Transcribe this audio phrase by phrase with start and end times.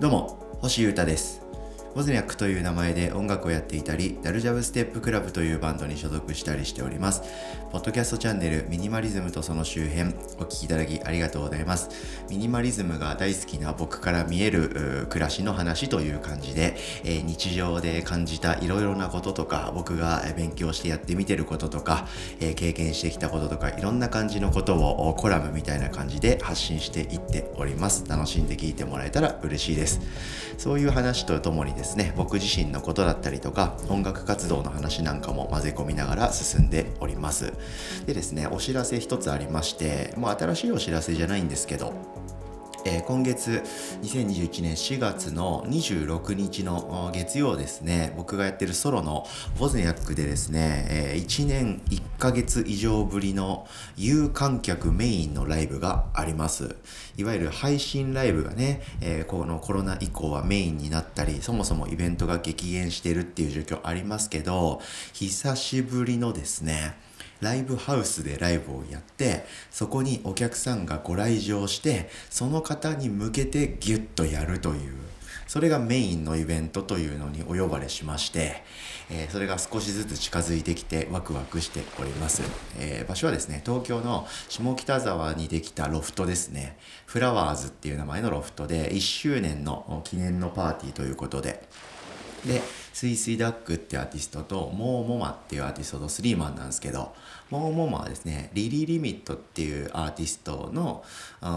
[0.00, 1.43] どうも星優太です。
[1.94, 7.22] ウォズニャックという名前で音楽をやっていたり、ダルジャブステップクラブというバンドに所属したりしております。
[7.70, 11.90] ポッドキャストチャンネルミニマリズムとその周辺、お聴きいただきありがとうございます。
[12.28, 22.08] ミニマリズムが大好きな僕から見える暮らしの話という感じで、えー、日常で感じたいろいろなこととか、僕が勉強してやってみてることとか、
[22.40, 28.04] えー、経験してきたこととか、いろんな感じのことをコラムみたいな感じで発信していっております。
[28.08, 30.00] 楽しんで聞いてもらえたら嬉しいです。
[30.58, 37.52] そういう話とともにですですね僕自身のことだったりとか音楽活動の話なんかも混ぜ込みながら進んでおります。
[38.06, 41.92] でですねお知らせ一つありましてもう新しいお知らせじゃないんですけど
[42.86, 43.62] えー、今月
[44.02, 49.26] 2021年4月の26日の月曜ですね僕がやってるソロの
[49.58, 53.66] ボズニャックでですね、えー、1年1ヶ月以上ぶりの
[53.96, 56.76] 有観客メインのライブがあります。
[57.16, 64.80] いわゆる配信ライブがね、えー、このコロナ以降はメインになったりそもそもイベントが激減してるっていう状況ありますけど
[65.12, 66.96] 久しぶりのですね
[67.44, 75.04] ライブハウスでライブをやってそこにお客さんがご来場してその方に向けてギュッとやるという
[75.46, 78.62] それがメインのイベントというのにお呼ばれしまして、
[79.10, 82.42] えー、それが少しずつ近づいてきてワクワクしております、
[82.78, 86.78] えー、場所はですね東京の下北沢にできたロフトですね。
[87.04, 91.68] フラワーズっていう名前のロフトで1周年の記念のパーティーということで。
[92.46, 92.62] で
[92.94, 97.12] スイスイダックっていうアーティストとモーモマっていうアーティストとスリーマンなんですけど
[97.50, 101.02] モーモマはですねリリー・リミットっていうアーティストの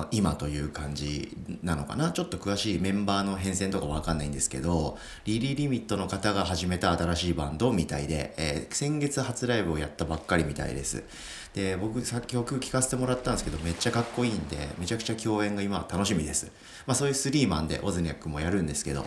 [0.09, 2.11] 今という感じなのかな？
[2.11, 11.03] ちょっと詳しいメンバーの変遷とかわかんないんですけどリリー・リミットの方が始めた新しいバンドみたいで、えー、先月初ライブをやったばっかりみたいです。
[11.53, 16.51] で僕さっき曲聴かせてもらったんですけどめっちゃかっこいいんでめちゃくちゃ共演が今楽しみです。
[16.87, 19.05] まあそういうスリーマンでオズニャックもやるんですけど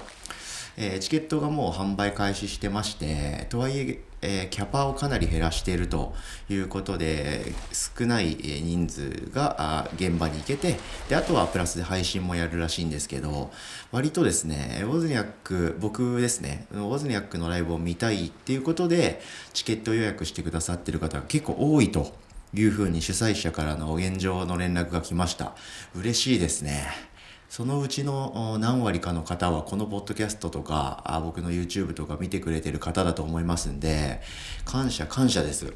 [0.77, 6.15] えー、チケットがもう販売開始してまして、とはいええー、キャパをかなり減らしていると
[6.48, 10.77] いうことで、少ない人数が現場に行けて、
[11.09, 13.51] で、あとはプラスで配信もやるらしいんですけど、
[13.92, 19.20] 割とですね、ウォズニャック、僕ですね、ウォズニャックのライブを見たいっていうことで、
[19.53, 22.14] チケット予約してくださってる方が結構多いと
[22.53, 25.55] いうふうに主催者からの現状の連絡が来ました。
[25.95, 27.10] 嬉しいですね。
[27.50, 34.20] そのうちの何割かの方はこのポッドキャストとか僕の YouTube とか見てくれてる方だと思いますんで
[34.64, 35.74] 感謝感謝です。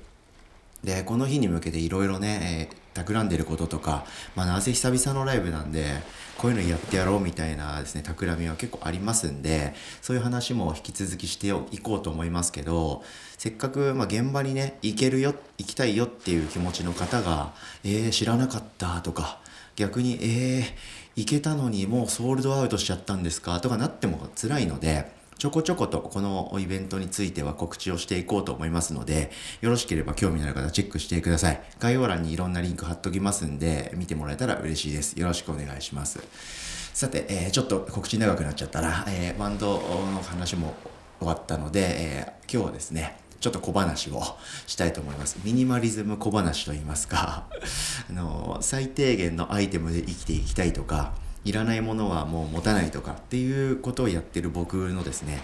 [0.85, 4.05] でこの日に向けていろいろね、えー、企んでることとか、
[4.37, 5.87] まあ、なぜ久々のライブなんで
[6.37, 13.03] こういうのやってやろうみたいなですね企みは結構ありますんでそういう話も引き続きしていこうと思いますけど
[13.39, 19.41] せっかく、まあ、現場にね行けるよ行きたいよっていう気持ちの方が「えー、知らなかった」とか
[19.77, 20.65] 逆に「えー、
[21.17, 23.61] 行けたのにもうソールドアウトしちゃったんですか？
[23.61, 29.31] とかなっても辛いので、ちょこちょことこのイベントについては告知をしていこうと思いますので、
[29.61, 31.61] よろしければ興味のある方チェックしてください。
[31.79, 35.19] 概要欄にいろんなリンク貼っときますんで、見てもらえたら嬉しいです。
[35.19, 36.21] よろしくお願いします。
[36.95, 39.67] さて、えー、ちょっと告知長くなっちゃったら、えー、バンド
[40.13, 40.75] の話も
[41.19, 44.23] 終わったので、えー、今日はですね、ちょっと小話を
[44.67, 45.37] したいと思います。
[45.45, 47.45] ミニマリズム小話と言いますか
[48.09, 51.13] あの、最低限のアイテムで生きていきたいとか、
[51.45, 55.43] いらないものはもう持たないとかっていうことをやってる僕のですね、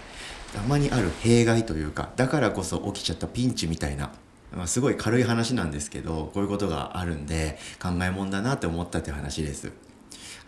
[0.55, 4.09] たまにある弊害というか、だからこそ起きちゃったピンチみたいな、
[4.51, 9.71] まあ、すごい軽い話なんですけど、こういうことがあるんで、考えもんだなって思ったという話です。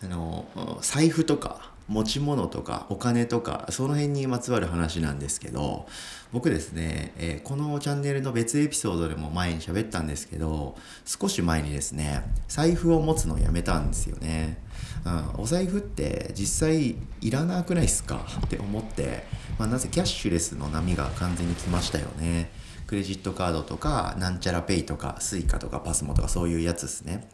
[0.03, 5.86] あの、財布とか、持ち物とかお金とかその辺にまつわる話なんですけど
[6.31, 14.59] 僕ですね、えー、このチャンネルの別エピソードでも前に喋ったんですけど少し前にですね財布を持つのをやめたんですよね、
[15.06, 15.09] う
[15.40, 18.25] ん、お財布って実際いらなくないっすか？
[18.46, 19.25] って思って、
[19.59, 22.50] まあ、なぜキャッシュレスの波が完全に来ましたよね。
[22.88, 27.28] クレジットカードとかなんちゃらペイとか Suica とかパスモとかそういうやつですね。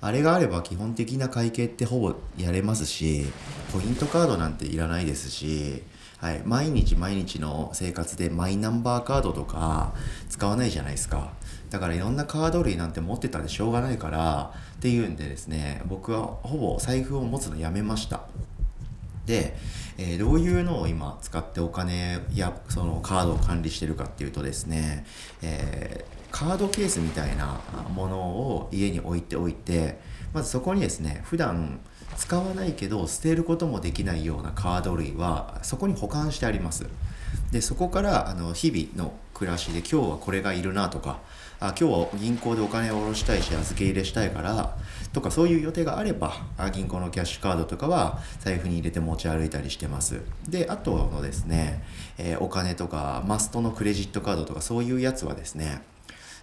[0.00, 3.26] あれがあれば基本的な会計ってほぼやれますし、
[3.72, 5.82] ポイントカードなんていらないですし、
[6.18, 9.94] はい、毎日毎日の生活でマイナンバーカードとか
[10.28, 11.32] 使わないじゃないですか。
[11.70, 18.22] だからいろんなカード類なんて持ってたんでしょうがないからっていうんでですね、僕はほぼ財布を持つのやめました。
[19.26, 19.56] で、
[19.98, 25.04] えー、どういうのを今使ってお金やそのカードを管理してるかっていうとですね、
[25.42, 27.60] えーカードケースみたいな
[27.94, 29.98] ものを家に置いておいて
[30.32, 31.80] まずそこにですね普段
[32.16, 36.86] 使わないけど捨てることもできないようなカード類はそこに保管してあります。
[37.52, 41.20] でそこからあの日々の暮らしで今日はこれがいるなとか
[41.60, 44.76] あ今日は銀行でお金を下ろしたいし預け入れしたいから
[45.12, 51.82] とかそういう予定があればあ銀行のキャッシュカードとかは財布に入れて持ち歩いたりしてますであとのですね、
[52.16, 55.82] えー、お金とかマストのクレジットカードとかそういうやつはですね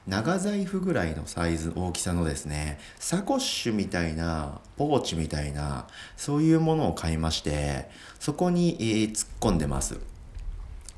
[0.05, 5.87] 長財布ぐらいのサイズ大きさのですねサコッシュみたいなポーチみたいな
[6.17, 7.89] そういうものを買いまして
[8.19, 10.14] そこに、えー、突っ込んでます。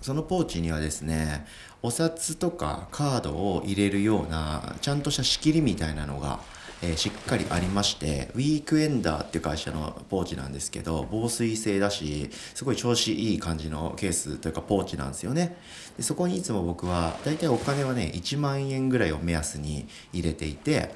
[0.08, 1.46] そのポーチにはですね
[1.82, 6.40] お札とかカードを入れるようなちゃんとした仕切りみたいなのが、
[6.82, 15.58] えー、しっかりありましてウィークエンダーっていう会社のポーチなんですけど防水性だしすごい調子いい感じのケースというかポーチなんですよね。
[15.98, 20.96] でそこにいつも僕はだいたいお金はね1万円ぐらいを目安に入れていて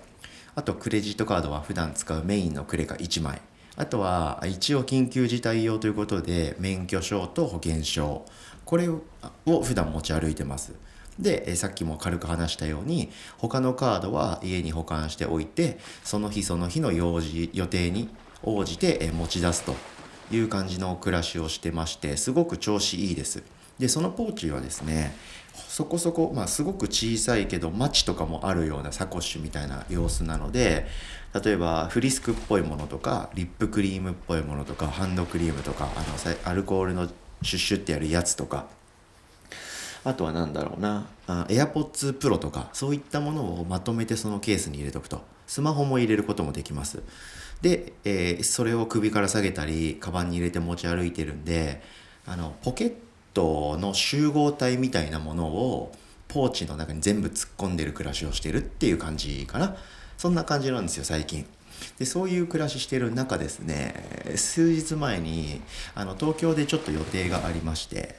[0.56, 3.42] あとクレジットカードは普段使うメインのクレカ1枚。
[3.78, 8.26] あとは一応緊急事態用ということで免許証と保険証
[8.66, 9.02] これを
[9.64, 10.74] 普段持ち歩いてます。
[11.20, 18.10] で、さっきも軽く話したように他のカードは家に保管しておいてその日その日の用事予定に
[18.44, 19.76] 応じて持ち出すと
[20.32, 23.44] いう感じの暮らしをしてましてすごく調子いいです。
[23.82, 25.14] でそのポーチはですね
[25.54, 30.86] そこそこ、まあ、すごく小さいけどマチとかもあるようなサコッシュみたいな様子なので
[31.44, 37.08] 例えばフリスクっぽいものとかリップクリームっぽいものとかハンドクリームとかあのアルコールの
[37.42, 38.68] シュッシュってやるやつとか。
[40.04, 45.22] あとは何だろうなあ AirPods Pro とかそういったものをまとめてそのケースに入れとくと。
[45.46, 47.04] スマホも入れることもできます。
[47.62, 51.84] で、えー、それを首から下げたりカバンに入れて持ち歩いてるんで
[52.26, 55.92] あのポケットトの集合体みたいなものを
[56.28, 59.76] ポーチの中に全部突っ込んでる暮らしをしてるっていう感じかな。
[60.18, 61.46] そんな感じなんですよ最近。
[61.98, 65.62] でそういう暮らししてる中ですね数日前に
[65.96, 68.16] あの東京でちょっと予定がありまして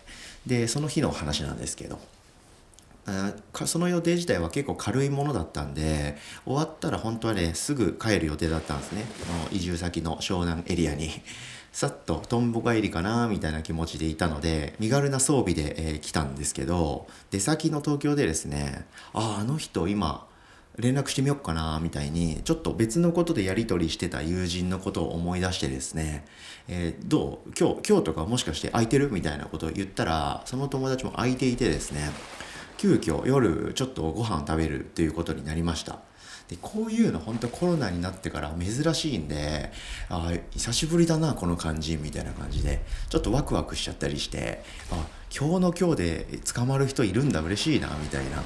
[0.46, 2.00] でその日の話なんですけど
[3.06, 3.32] あ
[3.66, 9.04] その予定自体は結構軽いものだったんで終わったら本当はねすぐ帰る予定だったんですね。
[9.50, 11.10] 移住先の湘南エリアに。
[11.72, 20.26] さっととんぼ帰りかなみたいな気持ちでいたので身軽な装備で、えー、来たんですけど出先の東京でですねあああの人今
[20.78, 26.24] 連絡してみようかなみたいにちょっと別のことでやり取りしてた友人のことを思い出してですね、
[26.69, 27.50] えー、どう？
[27.58, 29.12] 今日今日とかもしかして空いてる？
[29.12, 32.10] みたいなことを言ったらその友達も空いていてですね
[32.78, 36.00] 急遽夜ちょっとご飯食べるということになりました。
[36.48, 39.72] でこういうの本当コロナになってから珍しいんで
[40.10, 48.42] あ久しぶりだなこの感じみたいな感じでちょっとワクワクしちゃったりしてあ今日の今日で捕まる人いるんだ嬉しいなみたいな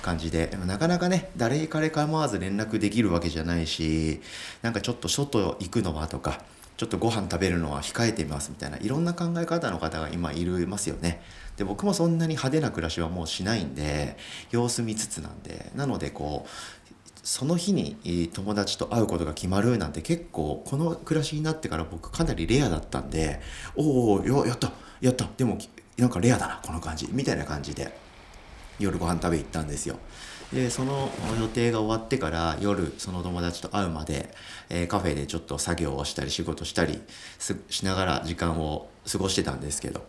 [0.00, 4.22] 感じででもなかなかね誰彼構わず連絡できるわけじゃないし
[4.62, 6.42] なんかちょっと外行くのはとか
[6.80, 11.20] ちょっとご飯食べるのは控えてみますみたいないろんな考え方の方が今いるますよね。
[11.58, 14.16] で僕もそんなに派手な暮らしはもうしないんで
[14.50, 23.42] 様子見つつなんでなのでこうその日に友達と会うことが決まるなんて結構この暮らしになってから僕かなりレアだったんで
[23.76, 24.72] おおやった
[25.02, 25.58] やったでも
[25.98, 27.92] なんかレアだなこの感じみたいな感じで
[28.78, 29.98] 夜ご飯食べ行ったんですよ。
[30.52, 34.34] でその予定が終わってから夜その友達と会うまで、
[34.68, 37.00] えー、カフェでちょっと作業をしたり仕事したり
[37.68, 40.06] しながら時間を過ごしてたんですけど。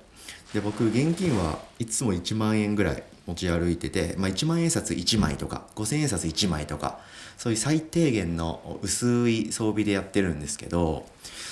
[0.54, 7.00] で僕現金はいつも1万円ぐらい持ち歩いてて、まあ、1万円札1枚とか5000円札1枚とか
[7.38, 11.06] そういう最低限の薄い装備でやってるんですけど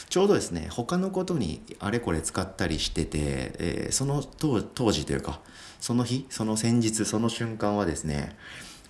[0.09, 3.17] ちょうどですね他のことにあれこれ使ったりしてて、
[3.59, 5.39] えー、その当時というか
[5.79, 8.35] その日その先日その瞬間はですね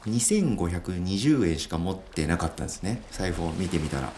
[0.06, 3.02] 2520円しか持ってなかったんですね。
[3.12, 4.12] 財布を見てみたら。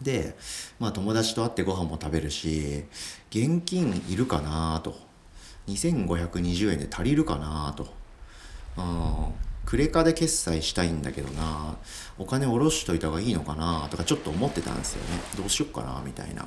[0.00, 0.36] で
[0.78, 2.84] まあ友達と会ってご飯も食べるし
[3.30, 4.96] 現金いるかなと。
[5.68, 7.88] 2520円で足りるかなと。
[8.78, 11.76] うんクレカで決済したいんだけどな。
[12.18, 15.20] お金下ろしといた方がいいのかなとかちょっと思ってたんですよね。
[15.36, 16.46] どうしよっかなみたいな。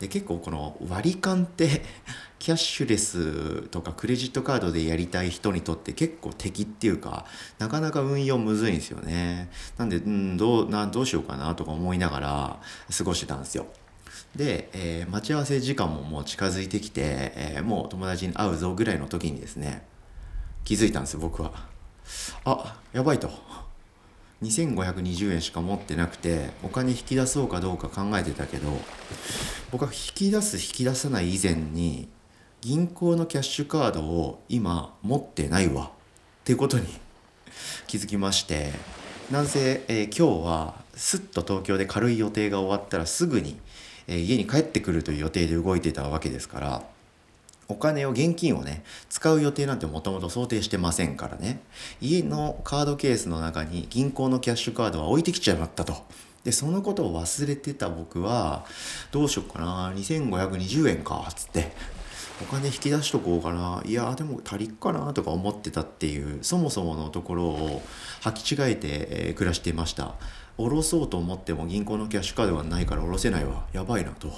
[0.00, 1.82] で結構この割り勘って
[2.38, 7.26] キャッシュレスとかクレジットカードでやりたい人にとって結構敵っていうか
[7.58, 9.50] なかなか運用むずいんですよね。
[9.76, 12.60] なんでうんどうなどうしようかなとか思いながら
[12.96, 13.66] 過ごしてたんですよ。
[14.36, 19.82] で、えー、待ち合わせ時間ももう近づいてきて、えー、もう友達に会うぞぐらいの時にですね
[20.64, 21.52] 気づいたんですよ僕は。
[22.44, 23.30] あやばいと。
[24.42, 28.68] 2520円しか持ってなくてお金引き出そうかどうか考えてたけど
[29.70, 32.08] 僕は引き出す引き出さない以前に
[32.60, 35.84] 銀行のキャッシュカードを今持ってないわ。
[35.84, 35.90] っ
[36.44, 36.86] ていうことに
[37.86, 38.72] 気づきまして
[39.30, 43.58] なんせ、えー、今日はすっと東京で軽い予定が終わったらすぐに、
[44.06, 46.82] えー、家に帰ってくるという予定で動いてたわけですから
[47.68, 51.60] お金を現金をね使う予定なんてもともと想定してませんからね。
[52.00, 55.94] 家のカードケースの中に銀行のキャッシュカードは置いてきちゃまったと。
[56.44, 58.64] でそのことを忘れてた僕は
[59.10, 61.72] どうしようかな2520円かっつって
[62.40, 67.82] お金引き出しとこうかないやでも足りっかなとか思ってたっていうそもそものところを
[68.22, 70.14] 履き違えて、え、暮らしていました。
[70.56, 73.66] 下ろそうと思っても銀行のキャッシュカードがないから下ろせないわ。
[73.72, 74.32] やばいなと。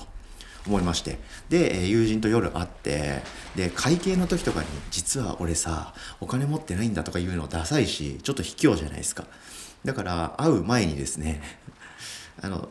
[0.67, 1.19] 思いまして。
[1.49, 3.23] で友人と夜会って
[3.57, 9.25] で会計の時とかに実は俺さお金持ってないんだとか言うのダサいしちょっと卑怯じゃないですか。
[9.85, 11.43] だから会う前にですね
[12.43, 12.69] あの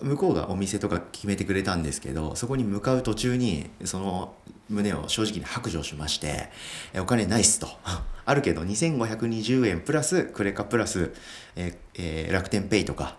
[0.00, 4.34] 向こうがお店とか決めてくれたんですけどそこに向かう途中にその
[4.68, 6.48] 胸を正直に白状しまして
[6.98, 7.68] お金ないっすと。
[8.24, 11.12] あるけど2520円プラスクレカプラス、
[11.56, 13.18] ええ、楽天ペイとか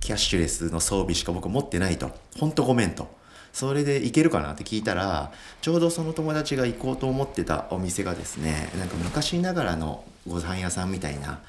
[0.00, 2.10] キャッシュレスの装備しか僕持ってないと。
[2.38, 3.19] ほんとごめんと。
[3.52, 11.40] それで行けるかなって聞いたらちょうどその友達が行こうと思ってたお店がですねなんか昔ながらのご飯屋さんみたいな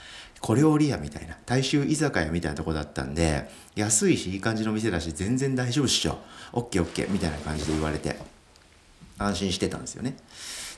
[0.42, 6.18] 小料理屋みたいな大衆居酒屋みたいなとこだったんで安いしいい感じの店だし全然大丈夫っしょ。
[6.54, 8.18] OKOK みたいな感じで言われて
[9.18, 10.16] 安心してたんですよね。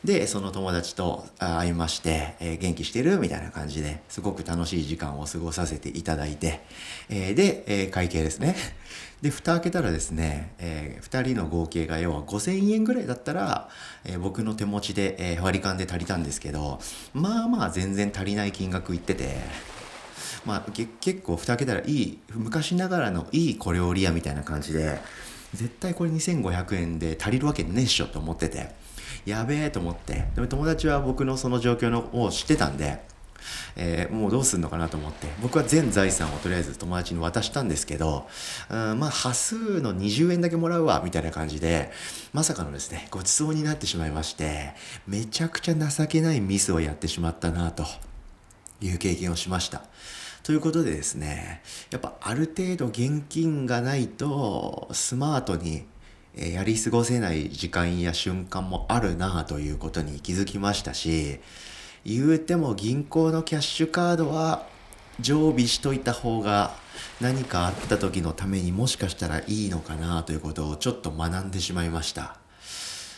[0.03, 3.19] でその友達と会いまして、えー、元気してる？
[3.19, 6.59] みたいな感じですごく楽しい時間を過ごさせていただいて、
[7.09, 8.55] えー、で、えー、会計ですね。
[9.21, 13.69] で蓋開けたらですね、えー、2人の合計が要は5000円ぐらいだったら、
[14.03, 16.81] えー、僕の手持ちで、えー、割り勘で足りたんですけど
[17.13, 19.37] まあまあ全然足りない金額いってて
[20.45, 24.99] まあ結構蓋開けたらいい昔ながらのいい小料理屋みたいな感じで
[25.53, 28.83] 絶対これ2500円で足りるわけねえっしょと思ってて。
[29.25, 30.25] やべえと思って。
[30.35, 33.01] でも友達は僕のその状況のを知ってたんで
[33.75, 35.27] えー、もうどうすんのかなと思って。
[35.41, 38.27] 僕は全財産をとりあえず友達に渡したんですけど、
[38.69, 41.91] うん、まあ端数の20円だけもらうわみたいな感じで
[42.31, 44.73] まさかのですねごちそうになってしまいまして
[45.07, 47.85] めちゃくちゃ情けないミスをやってしまったなと。
[48.83, 49.83] いう経験をしました。
[50.43, 55.85] ということでですねやっぱある程度現金がないとスマートに
[56.35, 61.39] やり過ごせない時間や瞬間もあるなということに気づきましたし
[62.05, 64.67] 言うても銀行のキャッシュカードは
[65.19, 66.75] 常備しといた方が
[67.21, 72.37] 何かあった時のためにもしかしたらいいのかなということをちょっと学んでしまいました。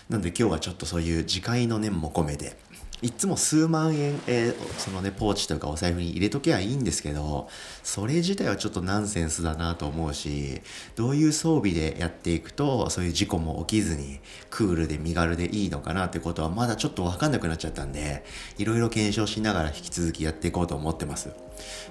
[0.10, 2.58] なので今日はちょっとそういう自戒の念も込めて
[3.02, 7.50] いつも数万円、えー、そのね、ポーチとかお財布に入れとけばいいんですけど、
[7.84, 10.62] それ自体はちょっとナンセンスだなと思うし、
[10.96, 18.24] どういう装備でやっていくと、そういう事故も起きずに、クールで身軽でいいのかなってことはまだちょっとわかんなくなっちゃったんで、
[18.58, 21.32] いろいろ検証しながら引き続きやっていこうと思ってます。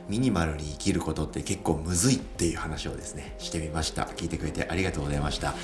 [0.08, 4.02] ミニマルに生きることって結構むずいっていう話をですね、してみました。
[4.02, 5.54] 聞いてくれてありがとうございました。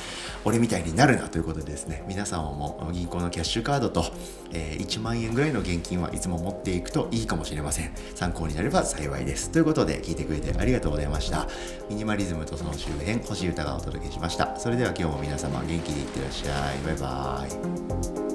[0.44, 4.04] 俺みたいになるなということでですね、皆さんも銀行のキャッシュカードと、
[4.52, 7.92] えー、1万円ぐらいの現金はいつも持っていくといいかもしれません。
[8.14, 9.50] 参考になれば幸いです。
[9.50, 11.48] ということで、聞いてくれてありがとうございました。
[11.88, 14.58] ミニマリズムとその周辺、星歌がお届けしました。
[14.58, 16.78] それでは今日も皆様元気にいってらっしゃい。
[16.84, 18.29] バイバーイ。